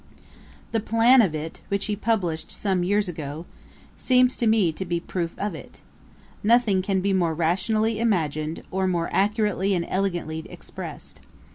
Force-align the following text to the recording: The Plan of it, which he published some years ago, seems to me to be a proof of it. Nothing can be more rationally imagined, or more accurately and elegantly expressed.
The 0.71 0.79
Plan 0.79 1.21
of 1.21 1.35
it, 1.35 1.61
which 1.67 1.85
he 1.85 1.95
published 1.95 2.49
some 2.51 2.83
years 2.83 3.07
ago, 3.07 3.45
seems 3.95 4.35
to 4.37 4.47
me 4.47 4.71
to 4.71 4.83
be 4.83 4.97
a 4.97 4.99
proof 4.99 5.37
of 5.37 5.53
it. 5.53 5.81
Nothing 6.43 6.81
can 6.81 7.01
be 7.01 7.13
more 7.13 7.35
rationally 7.35 7.99
imagined, 7.99 8.63
or 8.71 8.87
more 8.87 9.09
accurately 9.13 9.75
and 9.75 9.85
elegantly 9.87 10.39
expressed. 10.49 11.21